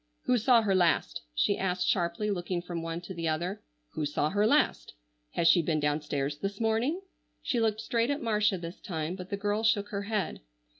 [0.23, 3.61] "Who saw her last?" she asked sharply looking from one to the other.
[3.91, 4.95] "Who saw her last?
[5.33, 7.01] Has she been down stairs this morning?"
[7.43, 10.41] she looked straight at Marcia this time, but the girl shook her head.